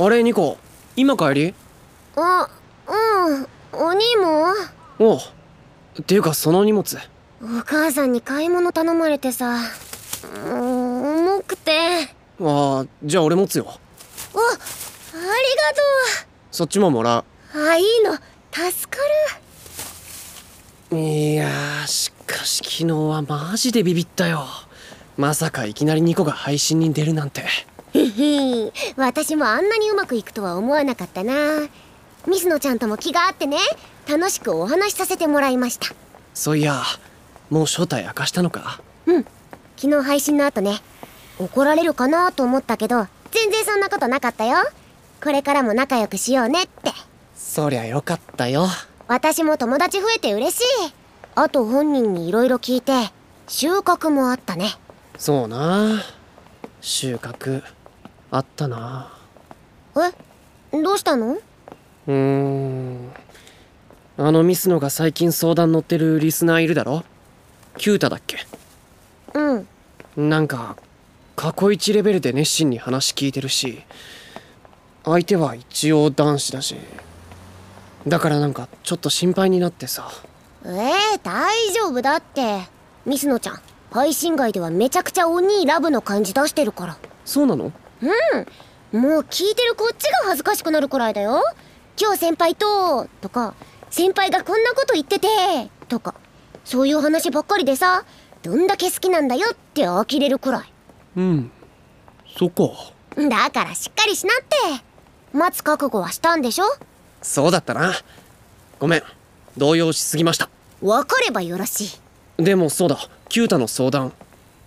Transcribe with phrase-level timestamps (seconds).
[0.00, 0.58] あれニコ
[0.94, 1.54] 今帰り？
[2.14, 2.48] あ
[2.86, 4.54] うんお兄も？
[5.00, 5.18] おう
[6.00, 6.96] っていうかその荷物。
[7.42, 9.58] お母さんに買い物頼まれてさ
[10.46, 11.72] もう重くて。
[12.40, 13.64] ああじゃあ俺持つよ。
[14.34, 14.62] おありが
[16.52, 17.60] そっちももらとう。
[17.60, 18.14] あいいの。
[18.52, 19.02] 助か
[20.92, 24.46] ういやーしかし昨日はマジでビビったよ。
[25.16, 27.42] まさかいきなりニコが配信に出るなんて。
[27.42, 27.46] る
[27.94, 28.00] へ
[28.66, 31.32] へ私もあんなにうまくいくとは思わなかったな。
[32.26, 33.58] 水野ちゃんとも気があってね。
[34.08, 35.88] 楽しくお話しさせてもらいました。
[36.34, 36.82] そういや
[37.50, 38.80] もう正体明かしたのか？
[39.06, 39.26] うん。
[39.76, 40.80] 昨日配信の後ね。
[41.38, 44.56] 怒られるかなと思ったけど全然そんなことなかったよ。
[45.22, 46.92] これからも仲良くしようねって。
[47.36, 48.66] そりゃよかったよ。
[49.06, 50.64] 私も友達増えて嬉しい。
[51.34, 53.10] あと本人に色々聞いて
[53.46, 54.74] 収穫もあったね。
[55.16, 56.02] そうな。
[56.80, 57.62] 収穫
[58.30, 59.12] あったな。
[60.72, 60.82] え？
[60.82, 61.32] どうしたの？
[61.32, 63.10] うーん。
[64.18, 67.04] あのミスノが最近相談乗ってるリスナーいるだろ？
[67.78, 68.38] キュータだっけ？
[69.34, 70.28] うん。
[70.28, 70.76] なんか
[71.36, 73.82] 過去一レベルで熱心に話聞いてるし
[75.04, 76.74] 相手は一応男子だし
[78.06, 80.10] だからなんかちょっと心配になってさ。
[80.64, 80.70] えー、
[81.22, 82.62] 大丈夫だって。
[83.06, 86.98] ミスノちゃん配信外ではめちゃくちゃお兄ラブの感じ出してるから。
[87.24, 87.72] そうなの？
[88.02, 88.06] う
[88.96, 89.00] ん。
[89.00, 91.42] もう聞いてるこっちが恥ずかしくなるくらいだよ。
[92.00, 93.54] 今日先輩ととか
[93.90, 95.28] 先輩がこんなこと言ってて
[95.88, 96.14] とか。
[96.64, 98.04] そういう話ばっかりでさ
[98.42, 100.72] どんだけ好きなんだよって呆れるくらい。
[101.16, 101.50] うん。
[102.38, 102.62] そっか。
[103.16, 104.84] だからしっかりしなって。
[105.32, 106.64] 待つ覚悟はしたんでしょ？
[107.20, 107.92] そうだったな。
[108.78, 109.02] ごめん。
[109.56, 110.48] 動揺しすぎました。
[110.80, 111.98] 分かればよろし
[112.38, 112.44] い。
[112.44, 112.96] でもそうだ。
[113.28, 114.12] キュータの相談。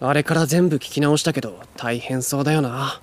[0.00, 3.00] あれから全部聞き直したけど大変そうだよな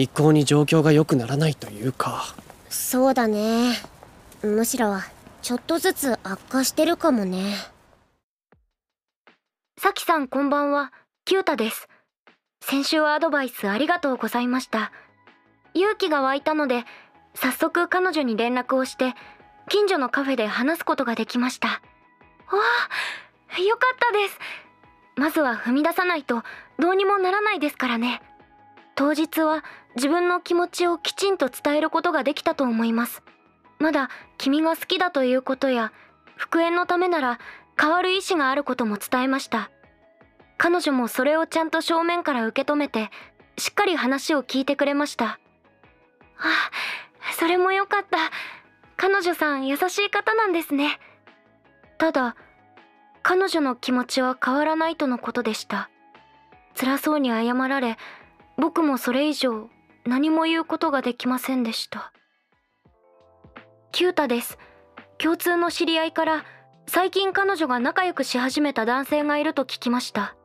[0.00, 2.34] 一向に状況が良くならないというか
[2.68, 3.74] そうだね
[4.42, 4.94] むしろ
[5.42, 7.54] ちょっとずつ悪化してるかもね
[9.80, 10.92] さきさんこんばんは、
[11.24, 11.88] キュータです。
[12.60, 14.90] 先週はアドバイスありがとうございました。
[15.72, 16.84] 勇気が湧いたので、
[17.34, 19.14] 早速彼女に連絡をして、
[19.68, 21.68] 近所のカフェで話すことができました。
[21.68, 21.74] わ
[23.56, 24.38] あ、よかったです。
[25.14, 26.42] まずは踏み出さないと
[26.80, 28.20] どうにもならないですからね。
[28.98, 29.64] 当日は
[29.94, 33.22] 自分の気持ちをきちんと伝えることができたと思います。
[33.78, 35.92] まだ君が好きだということや、
[36.34, 37.38] 復縁のためなら
[37.80, 39.70] 変わる意思があることも伝えました。
[40.56, 43.12] 彼女もそれをちゃんと正面から受け止めて
[43.56, 45.38] しっかり話を聞いてくれました。
[46.40, 46.48] あ
[47.38, 48.18] それもよかった。
[48.96, 50.98] 彼女さん優しい方なんですね。
[51.98, 52.34] ただ
[53.22, 55.88] 彼女の気持ちは変わらないとのことでした。
[56.74, 57.96] 辛そうに謝られ
[58.58, 59.70] 僕もそれ以上
[60.04, 62.12] 何も言うことができませんでした。
[63.92, 64.58] キュータです。
[65.18, 66.44] 共通の知り合いから
[66.86, 70.36] 最近彼女が仲良くし始めた男性がいると聞きました。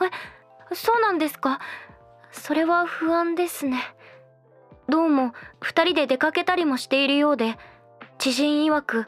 [0.00, 1.60] えそうなんですか？
[2.30, 3.82] それは不安ですね。
[4.88, 7.56] どうも2人で出かけたりもしているようで
[8.18, 9.06] 知人曰く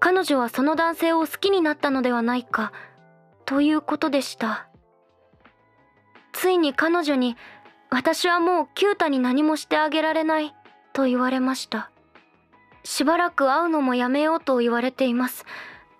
[0.00, 2.72] 彼女はその男性を好きになったのではないか
[3.44, 4.68] ということでした。
[6.32, 7.36] ついに彼女に
[7.90, 10.54] 私はもうキュータに何もしてあげられない
[10.92, 11.90] と言われました。
[12.84, 15.44] しばらく会うのもやめようと言われています。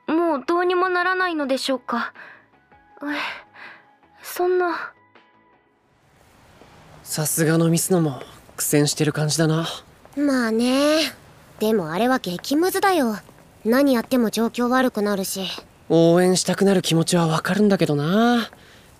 [0.06, 2.12] もうどうにもならないのでしょうか。
[3.02, 3.06] え
[4.22, 4.92] そんな。
[7.02, 8.20] さすがのミスノも
[8.56, 9.66] 苦戦してる感じだな。
[10.16, 11.00] まあね。
[11.58, 13.16] でもあれは激ムズだよ。
[13.64, 15.42] 何やっても状況悪くなるし。
[15.88, 18.50] 応援したくなる気持ちはわかるんだけどな。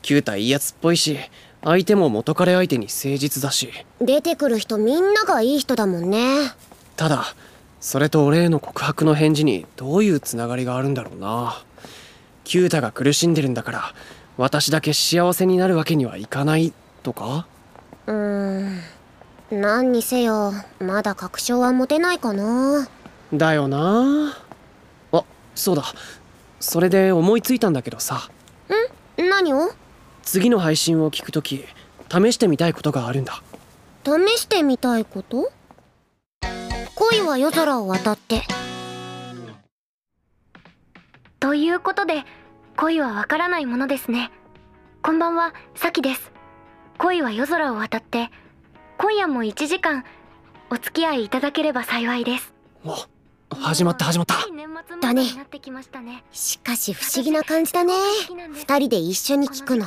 [0.02, 1.18] キュータいいやつっぽいし
[1.62, 3.72] 相手も元彼相手に誠実だし。
[4.00, 6.52] 出てくる人みんながいい人だもんね。
[6.96, 7.34] ただ
[7.80, 11.62] それと俺への告白の返事にどういうつながりがあるんだろうな。
[12.44, 13.94] キュータが苦しんでるんだから
[14.36, 17.46] 私だけ幸せになるわけにはいかないとか？
[18.06, 18.80] うーん。
[19.50, 22.88] 何にせよまだ確証は持てないかな。
[23.34, 24.36] だよな。
[25.12, 25.84] あそうだ。
[26.60, 28.30] それで思いついたんだけどさ。
[29.16, 29.70] 何を？
[30.30, 31.64] 次の配信を聞くとき
[32.10, 33.42] 試してみたいことがあるんだ。
[34.04, 35.50] 試してみたいこと？
[36.94, 38.42] 恋は夜空を渡って。
[41.40, 42.24] ということで
[42.76, 44.30] 恋はわからないものですね。
[45.00, 46.30] こんばんはさきです。
[46.98, 48.30] 恋は夜空を渡って
[48.98, 50.04] 今夜も1時間
[50.68, 52.52] お付き合いいただければ幸いです。
[52.84, 52.94] お
[53.60, 54.34] 始まった始まった。
[55.00, 55.34] だね。
[55.34, 56.24] なってきましたね。
[56.32, 57.94] しかし不思議な感じだね。
[58.52, 59.86] 二人で一緒に聞くの。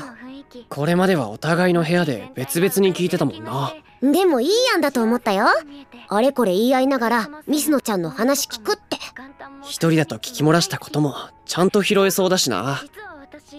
[0.70, 3.74] これまではお互いの部屋で別々に聞いてたもんな。
[4.02, 5.48] でもいい案だと思ったよ。
[6.08, 8.98] あれこれ言い合いながら水野ちゃんの話聞くって。
[9.64, 11.16] 一人だと聞き漏らしたことも
[11.46, 12.82] ちゃんと拾えそうだしな。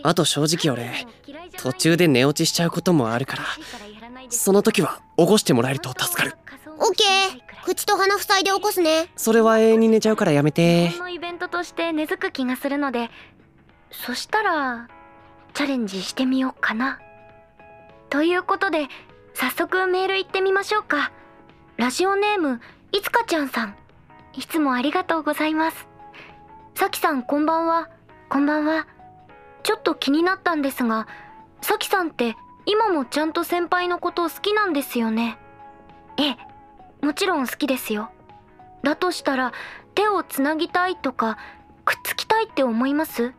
[0.04, 1.06] あと正直俺
[1.58, 3.44] 途中で寝落ちしちゃうこともあるから
[4.30, 6.36] その時は起こしてもらえると助かる
[6.78, 9.08] オッケー口と鼻塞いで起こすね。
[9.16, 10.90] それは永遠に寝ちゃうからやめて。
[10.90, 13.10] このイベントとして根付く気がするので。
[13.90, 14.88] そしたら
[15.54, 16.98] チャレンジしてみようかな。
[18.10, 18.88] ということで
[19.34, 21.12] 早速メール行ってみましょうか。
[21.76, 22.60] ラジオネーム
[22.90, 23.76] いつかちゃんさん。
[24.34, 25.86] いつもありがとうございます。
[26.74, 27.88] さきさんこんばんは。
[28.28, 28.86] こんばんは。
[29.62, 31.06] ちょっと気になったんですが
[31.60, 32.34] さきさんって
[32.66, 35.38] 今もちゃんと先輩のこと好きなんですよね。
[36.18, 36.51] ええ
[37.02, 38.10] もちろん好きですよ。
[38.82, 39.52] だとしたら
[39.94, 41.36] 手をつなぎたいとか
[41.84, 43.32] くっつきたいって思います？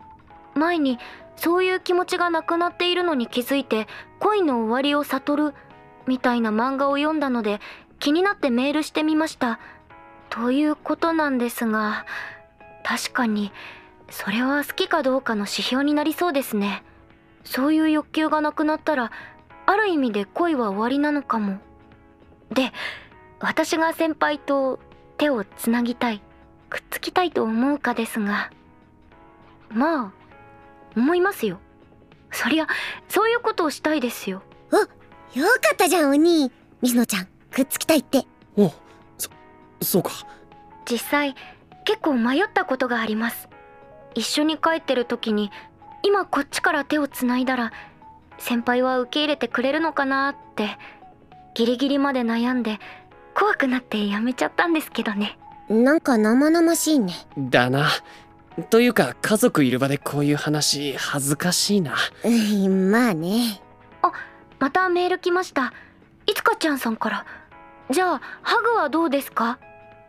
[0.53, 0.99] 前に
[1.35, 3.87] そういう気持ちがなくなっているのに気づいて
[4.19, 5.53] 恋の終わりを悟る
[6.05, 7.59] みたいな漫画を読んだので
[7.99, 9.59] 気になってメールしてみました。
[10.29, 12.05] ということなんですが
[12.83, 13.51] 確かに
[14.09, 16.83] それは好きかどうかの指標になりそうですね。
[17.45, 19.11] そういう欲求がなくなったら
[19.65, 21.59] ある意味で恋は終わりなのかも。
[22.51, 22.71] で
[23.43, 24.79] 私が先輩と
[25.17, 26.21] 手をつなぎたい
[26.69, 28.49] くっつきたいと思うかですが
[29.69, 30.11] まあ
[30.95, 31.59] 思いますよ。
[32.31, 32.67] そりゃ
[33.09, 34.43] そういうことをしたいですよ。
[35.33, 36.51] よかったじゃんお兄。
[36.81, 38.25] 水野ちゃんくっつきたいって。
[38.55, 38.71] お
[39.17, 39.29] そ
[39.81, 40.11] そうか。
[40.89, 41.35] 実際
[41.83, 43.49] 結構迷ったことがあります。
[44.15, 45.51] 一緒に帰ってる時に
[46.01, 47.73] 今こっちから手をつないだら
[48.37, 50.77] 先輩は受け入れてくれるのかなって
[51.55, 52.79] ギリギリまで悩んで
[53.35, 55.37] 怖くなってやめちゃったんですけどね。
[55.69, 57.13] なんか生々しいね。
[57.37, 57.89] だな。
[58.69, 61.95] というか家族いる場でこういう話恥ずかしいな。
[62.23, 63.61] うんまあね。
[64.59, 65.73] またメール来ました。
[66.25, 67.25] いつかちゃんさんから。
[67.89, 69.59] じゃあハグはどうですか？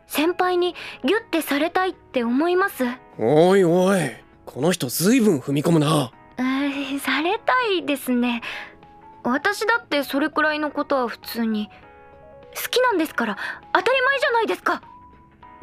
[0.07, 0.75] 先輩に
[1.05, 2.85] ギュッてされたいって思います？
[3.19, 3.99] おいおい。
[4.47, 6.13] この人ずいぶん踏み込むな。
[6.37, 8.43] えー、されたいですね。
[9.25, 11.71] 私だってそれくらいのことは普通に
[12.55, 13.37] 好きなんですから
[13.73, 14.83] 当たり前じゃないですか。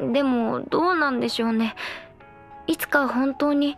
[0.00, 1.76] でもどうなんでしょうね。
[2.66, 3.76] いつか本当に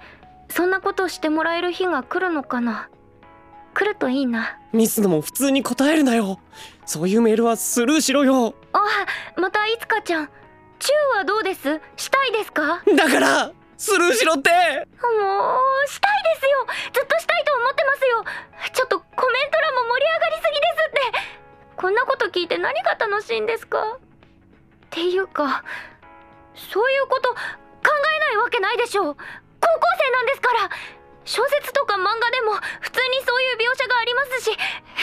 [0.49, 2.89] そんなことしてもらえる日が来るのかな。
[3.75, 4.59] 来るといいな。
[4.73, 6.39] ミスのも普通に答えるなよ。
[6.87, 8.55] そういうメールはスルーしろよ。
[8.73, 8.81] あ
[9.37, 10.29] またいつかちゃん。
[10.79, 11.81] チューはどうです？
[11.97, 12.83] したいですか？
[12.97, 14.51] だからスルーしろって。
[14.51, 16.67] もうしたいですよ。
[16.93, 18.25] ずっとしたいと思ってますよ。
[18.73, 21.35] ちょっとコメント欄も盛り上がりすぎですって
[21.77, 23.79] こんなこと聞いて何が楽しいんですか？
[23.83, 23.99] っ
[24.91, 25.65] ていうか
[26.55, 27.37] そういうこと考
[28.17, 29.15] えないわけないでしょう。
[29.15, 29.25] 高校
[29.99, 30.71] 生なんですから。
[31.27, 34.51] 小説とか漫画でも普通にそういう描写がありますし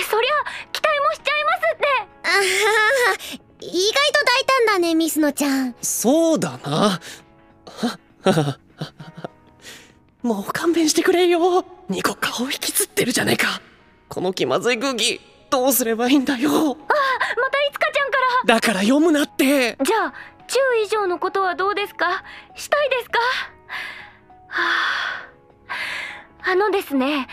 [0.08, 0.32] そりゃ
[0.72, 1.86] 期待もしちゃいますって。
[2.24, 3.18] あはは
[3.60, 5.76] 意外と大胆だね水野ちゃん。
[5.82, 7.00] そうだな。
[10.22, 11.66] もう勘弁してくれよ。
[11.90, 13.60] ニコ顔引きつってるじゃねえか。
[14.08, 15.20] この気まずい空気
[15.52, 16.50] どうすればいいんだよ。
[16.50, 18.18] またいつかちゃんか
[18.48, 18.56] ら。
[18.56, 19.78] だから読むなって。
[19.84, 20.14] じゃあ
[20.48, 22.24] 10以上のことはどうですか？
[22.56, 23.20] したいですか？
[24.48, 24.64] は
[26.46, 26.52] あ。
[26.52, 27.28] あのですね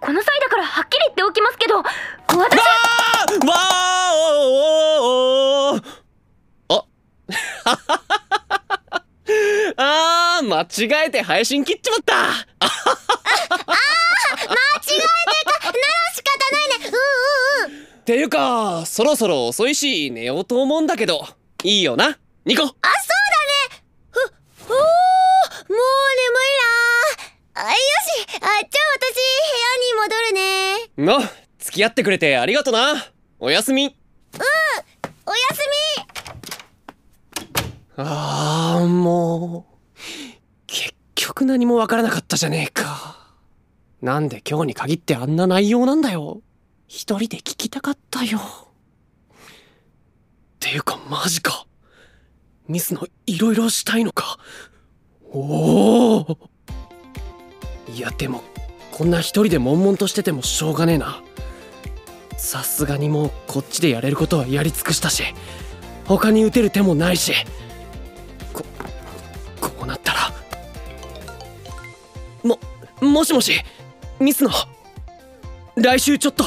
[0.00, 1.86] この際だからはっきり言っておきますけど私。
[2.34, 5.82] わーわーおー
[6.70, 7.78] おあ。
[9.76, 10.62] あー間
[11.02, 12.66] 違えて配信切っちまった間違えて
[15.46, 15.78] かなら
[16.14, 21.28] 仕方ないねうんうんうんっていうかそろそろ遅いし寝ようと思うんだけど。
[21.62, 22.18] いいよな。
[22.44, 22.64] ニコ。
[22.64, 22.82] あそうだ
[23.76, 23.84] ね。
[24.10, 24.18] ふ
[24.64, 24.78] おーもう
[25.68, 25.78] 眠
[26.42, 26.50] い
[27.54, 27.78] なあよし。
[28.26, 29.20] あじゃあ私部
[29.62, 31.22] 屋に戻るね。
[31.22, 31.22] の
[31.60, 33.12] 付き合ってくれてありがとな。
[33.38, 33.84] おやすみ。
[34.34, 34.44] おや
[35.54, 35.60] す
[37.96, 40.00] あーもう
[40.66, 43.36] 結局何もわからなかったじゃねえか。
[44.02, 46.42] なんで今日に限ってあんな内容なんだよ
[46.92, 48.40] 一人で聞きたかったよ。
[50.58, 51.64] ていうかマジか。
[52.66, 54.38] ミスのいろいろしたいのか。
[55.30, 56.38] おお
[57.94, 58.42] いやでも
[58.90, 61.22] こんな一人で悶々としててもしょうがねえな。
[62.36, 65.22] さすがにもうこっちでやれることはやり尽くしたし。
[66.06, 67.32] 他に打てる手もないし。
[68.52, 68.64] こ
[69.60, 70.18] こうなったら。
[72.42, 72.58] も
[73.00, 73.52] もしもし。
[74.18, 74.50] ミスの。
[75.76, 76.44] 来週ちょっと。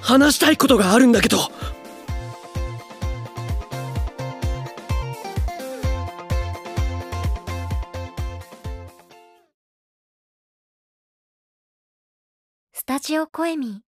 [0.00, 1.38] 話したいことがあるんだけど。
[12.72, 13.78] スタジオコエミ